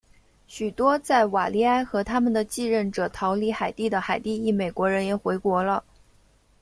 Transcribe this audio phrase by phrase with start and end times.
[0.47, 5.83] 许多在瓦利埃和他们的继任者逃离海地的海地裔美国人也回国了。